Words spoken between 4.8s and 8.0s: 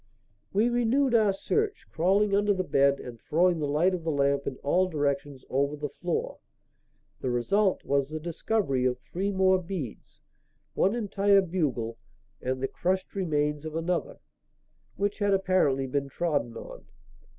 directions over the floor. The result